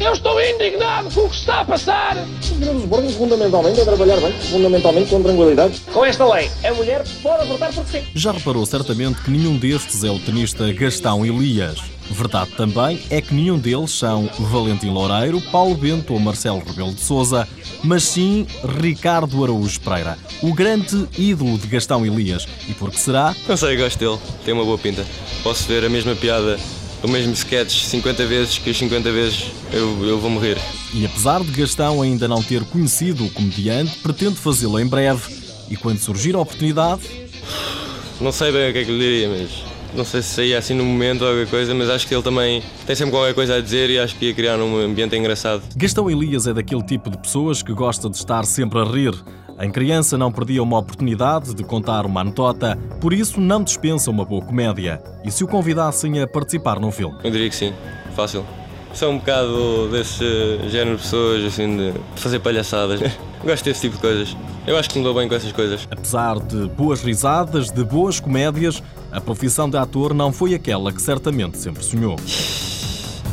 Eu 0.00 0.12
estou 0.12 0.40
indignado 0.40 1.10
com 1.10 1.22
o 1.22 1.28
que 1.28 1.36
está 1.36 1.60
a 1.60 1.64
passar. 1.64 2.16
Os 2.16 2.82
Sporting 2.84 3.12
fundamentalmente 3.14 3.80
a 3.80 3.84
trabalhar 3.84 4.20
bem, 4.20 4.32
fundamentalmente 4.32 5.10
com 5.10 5.22
tranquilidade. 5.22 5.80
Com 5.92 6.04
esta 6.04 6.32
lei, 6.32 6.50
a 6.62 6.72
mulher 6.74 7.02
pode 7.22 7.48
votar 7.48 7.72
por 7.72 7.84
si. 7.86 8.04
Já 8.14 8.30
reparou 8.30 8.64
certamente 8.64 9.20
que 9.22 9.30
nenhum 9.30 9.56
destes 9.56 10.04
é 10.04 10.10
o 10.10 10.18
tenista 10.18 10.72
Gastão 10.72 11.26
Elias. 11.26 11.93
Verdade 12.10 12.50
também 12.56 13.00
é 13.10 13.20
que 13.20 13.34
nenhum 13.34 13.58
deles 13.58 13.90
são 13.90 14.28
Valentim 14.38 14.90
Loureiro, 14.90 15.40
Paulo 15.50 15.74
Bento 15.74 16.12
ou 16.12 16.20
Marcelo 16.20 16.62
Rebelo 16.64 16.92
de 16.94 17.00
Souza, 17.00 17.48
mas 17.82 18.04
sim 18.04 18.46
Ricardo 18.80 19.42
Araújo 19.42 19.80
Pereira, 19.80 20.16
o 20.42 20.52
grande 20.52 21.08
ídolo 21.18 21.58
de 21.58 21.66
Gastão 21.66 22.04
Elias. 22.06 22.46
E 22.68 22.74
por 22.74 22.90
que 22.90 23.00
será? 23.00 23.34
Não 23.48 23.56
sei, 23.56 23.76
gosto 23.76 23.98
dele, 23.98 24.18
tem 24.44 24.54
uma 24.54 24.64
boa 24.64 24.78
pinta. 24.78 25.04
Posso 25.42 25.64
ver 25.66 25.84
a 25.84 25.88
mesma 25.88 26.14
piada, 26.14 26.58
o 27.02 27.08
mesmo 27.08 27.32
sketch 27.32 27.84
50 27.84 28.26
vezes 28.26 28.58
que 28.58 28.70
as 28.70 28.76
50 28.76 29.10
vezes 29.10 29.46
eu, 29.72 30.06
eu 30.06 30.20
vou 30.20 30.30
morrer. 30.30 30.58
E 30.92 31.04
apesar 31.04 31.42
de 31.42 31.50
Gastão 31.50 32.00
ainda 32.02 32.28
não 32.28 32.42
ter 32.42 32.62
conhecido 32.64 33.24
o 33.24 33.30
comediante, 33.30 33.98
pretende 33.98 34.36
fazê-lo 34.36 34.78
em 34.78 34.86
breve. 34.86 35.42
E 35.68 35.76
quando 35.76 35.98
surgir 35.98 36.34
a 36.36 36.38
oportunidade, 36.40 37.00
Não 38.20 38.30
sei 38.30 38.52
bem 38.52 38.70
o 38.70 38.72
que 38.72 38.78
é 38.78 38.84
que 38.84 38.92
lhe 38.92 38.98
diria, 38.98 39.28
mas 39.28 39.73
não 39.94 40.04
sei 40.04 40.22
se 40.22 40.28
saía 40.28 40.58
assim 40.58 40.74
no 40.74 40.84
momento 40.84 41.22
ou 41.22 41.30
qualquer 41.30 41.50
coisa, 41.50 41.74
mas 41.74 41.88
acho 41.88 42.06
que 42.06 42.14
ele 42.14 42.22
também 42.22 42.62
tem 42.86 42.96
sempre 42.96 43.12
qualquer 43.12 43.34
coisa 43.34 43.56
a 43.56 43.60
dizer 43.60 43.90
e 43.90 43.98
acho 43.98 44.16
que 44.16 44.26
ia 44.26 44.34
criar 44.34 44.58
um 44.58 44.76
ambiente 44.78 45.16
engraçado. 45.16 45.62
Gastão 45.76 46.10
Elias 46.10 46.46
é 46.46 46.52
daquele 46.52 46.82
tipo 46.82 47.10
de 47.10 47.18
pessoas 47.18 47.62
que 47.62 47.72
gosta 47.72 48.10
de 48.10 48.16
estar 48.16 48.44
sempre 48.44 48.80
a 48.80 48.84
rir. 48.84 49.14
Em 49.60 49.70
criança 49.70 50.18
não 50.18 50.32
perdia 50.32 50.62
uma 50.62 50.78
oportunidade 50.78 51.54
de 51.54 51.62
contar 51.62 52.04
uma 52.06 52.22
anedota, 52.22 52.76
por 53.00 53.12
isso 53.12 53.40
não 53.40 53.62
dispensa 53.62 54.10
uma 54.10 54.24
boa 54.24 54.44
comédia. 54.44 55.00
E 55.24 55.30
se 55.30 55.44
o 55.44 55.46
convidassem 55.46 56.20
a 56.20 56.26
participar 56.26 56.80
num 56.80 56.90
filme? 56.90 57.16
Eu 57.22 57.30
diria 57.30 57.48
que 57.48 57.54
sim, 57.54 57.72
fácil. 58.16 58.44
Sou 58.94 59.10
um 59.10 59.18
bocado 59.18 59.88
desse 59.90 60.24
género 60.68 60.96
de 60.96 61.02
pessoas, 61.02 61.44
assim, 61.44 61.76
de 61.76 61.94
fazer 62.14 62.38
palhaçadas. 62.38 63.00
Gosto 63.44 63.64
desse 63.64 63.80
tipo 63.80 63.96
de 63.96 64.00
coisas. 64.00 64.36
Eu 64.66 64.78
acho 64.78 64.88
que 64.88 64.98
me 64.98 65.04
dou 65.04 65.12
bem 65.12 65.28
com 65.28 65.34
essas 65.34 65.50
coisas. 65.50 65.86
Apesar 65.90 66.38
de 66.38 66.68
boas 66.68 67.02
risadas, 67.02 67.70
de 67.70 67.82
boas 67.82 68.20
comédias, 68.20 68.80
a 69.10 69.20
profissão 69.20 69.68
de 69.68 69.76
ator 69.76 70.14
não 70.14 70.32
foi 70.32 70.54
aquela 70.54 70.92
que 70.92 71.02
certamente 71.02 71.58
sempre 71.58 71.82
sonhou. 71.84 72.16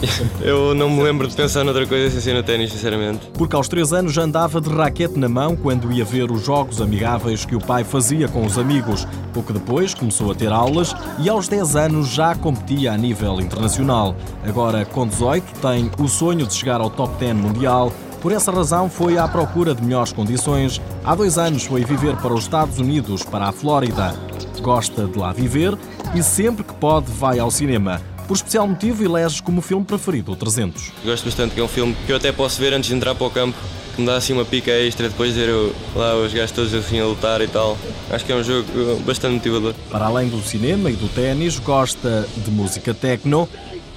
Eu 0.41 0.73
não 0.73 0.89
me 0.89 1.01
lembro 1.01 1.27
de 1.27 1.35
pensar 1.35 1.63
noutra 1.63 1.85
coisa 1.85 2.09
sem 2.09 2.21
ser 2.21 2.33
no 2.33 2.43
ténis, 2.43 2.71
sinceramente. 2.71 3.27
Porque 3.33 3.55
aos 3.55 3.67
3 3.67 3.93
anos 3.93 4.13
já 4.13 4.23
andava 4.23 4.59
de 4.59 4.69
raquete 4.69 5.17
na 5.17 5.29
mão 5.29 5.55
quando 5.55 5.91
ia 5.91 6.03
ver 6.03 6.31
os 6.31 6.43
jogos 6.43 6.81
amigáveis 6.81 7.45
que 7.45 7.55
o 7.55 7.59
pai 7.59 7.83
fazia 7.83 8.27
com 8.27 8.45
os 8.45 8.57
amigos. 8.57 9.07
Pouco 9.33 9.53
depois 9.53 9.93
começou 9.93 10.31
a 10.31 10.35
ter 10.35 10.51
aulas 10.51 10.95
e 11.19 11.29
aos 11.29 11.47
10 11.47 11.75
anos 11.75 12.09
já 12.09 12.35
competia 12.35 12.93
a 12.93 12.97
nível 12.97 13.39
internacional. 13.39 14.15
Agora, 14.45 14.85
com 14.85 15.07
18, 15.07 15.59
tem 15.59 15.91
o 15.99 16.07
sonho 16.07 16.45
de 16.45 16.53
chegar 16.53 16.81
ao 16.81 16.89
top 16.89 17.17
10 17.19 17.35
mundial. 17.35 17.91
Por 18.21 18.31
essa 18.31 18.51
razão, 18.51 18.87
foi 18.87 19.17
à 19.17 19.27
procura 19.27 19.73
de 19.73 19.83
melhores 19.83 20.13
condições. 20.13 20.79
Há 21.03 21.15
dois 21.15 21.39
anos 21.39 21.65
foi 21.65 21.83
viver 21.83 22.15
para 22.17 22.33
os 22.33 22.43
Estados 22.43 22.77
Unidos, 22.77 23.23
para 23.23 23.47
a 23.47 23.51
Flórida. 23.51 24.13
Gosta 24.61 25.07
de 25.07 25.17
lá 25.17 25.33
viver 25.33 25.75
e 26.13 26.21
sempre 26.21 26.63
que 26.63 26.73
pode 26.75 27.11
vai 27.11 27.39
ao 27.39 27.49
cinema. 27.49 27.99
Por 28.31 28.37
especial 28.37 28.65
motivo, 28.65 29.03
elege 29.03 29.43
como 29.43 29.61
filme 29.61 29.83
preferido 29.83 30.31
o 30.31 30.37
300. 30.37 30.93
Gosto 31.03 31.25
bastante 31.25 31.53
que 31.53 31.59
é 31.59 31.63
um 31.65 31.67
filme 31.67 31.93
que 32.05 32.13
eu 32.13 32.15
até 32.15 32.31
posso 32.31 32.61
ver 32.61 32.71
antes 32.71 32.89
de 32.89 32.95
entrar 32.95 33.13
para 33.13 33.27
o 33.27 33.29
campo, 33.29 33.57
que 33.93 33.99
me 33.99 34.07
dá 34.07 34.15
assim 34.15 34.31
uma 34.31 34.45
pica 34.45 34.71
extra 34.71 35.09
depois 35.09 35.33
de 35.33 35.41
ver 35.41 35.73
lá 35.93 36.15
os 36.15 36.33
gajos 36.33 36.51
todos 36.51 36.73
assim 36.73 36.97
a 37.01 37.05
lutar 37.05 37.41
e 37.41 37.47
tal. 37.49 37.77
Acho 38.09 38.23
que 38.23 38.31
é 38.31 38.35
um 38.37 38.41
jogo 38.41 38.65
uh, 38.71 38.99
bastante 39.01 39.33
motivador. 39.33 39.73
Para 39.89 40.05
além 40.05 40.29
do 40.29 40.41
cinema 40.41 40.89
e 40.89 40.93
do 40.93 41.09
ténis, 41.09 41.59
gosta 41.59 42.25
de 42.37 42.49
música 42.51 42.93
techno 42.93 43.49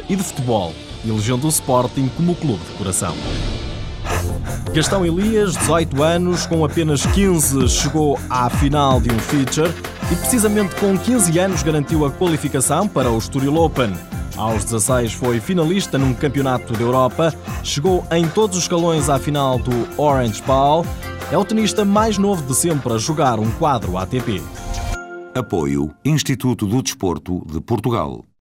e 0.09 0.17
de 0.17 0.23
futebol, 0.25 0.75
elegendo 1.07 1.47
o 1.47 1.49
Sporting 1.49 2.11
como 2.17 2.35
clube 2.35 2.65
de 2.65 2.77
coração. 2.77 3.15
Gastão 4.75 5.07
Elias, 5.07 5.55
18 5.55 6.03
anos, 6.03 6.45
com 6.45 6.65
apenas 6.65 7.07
15, 7.07 7.69
chegou 7.69 8.19
à 8.29 8.51
final 8.51 9.01
de 9.01 9.13
um 9.13 9.19
feature 9.21 9.73
e, 10.11 10.17
precisamente 10.17 10.75
com 10.75 10.99
15 10.99 11.39
anos, 11.39 11.63
garantiu 11.63 12.05
a 12.05 12.11
qualificação 12.11 12.89
para 12.89 13.09
o 13.09 13.17
Estoril 13.17 13.55
Open. 13.55 13.93
Aos 14.37 14.65
16 14.65 15.13
foi 15.13 15.39
finalista 15.39 15.97
num 15.97 16.13
campeonato 16.13 16.73
da 16.73 16.81
Europa, 16.81 17.33
chegou 17.63 18.05
em 18.11 18.27
todos 18.29 18.57
os 18.57 18.65
escalões 18.65 19.09
à 19.09 19.19
final 19.19 19.59
do 19.59 20.01
Orange 20.01 20.43
Ball. 20.43 20.85
É 21.31 21.39
o 21.39 21.45
tenista 21.45 21.85
mais 21.85 22.19
novo 22.19 22.43
de 22.43 22.55
sempre 22.55 22.93
a 22.93 22.99
jogar 22.99 23.39
um 23.39 23.51
quadro 23.53 23.97
ATP. 23.97 24.43
Apoio 25.35 25.95
Instituto 26.05 26.67
do 26.67 26.83
Desporto 26.83 27.45
de 27.47 27.61
Portugal. 27.61 28.25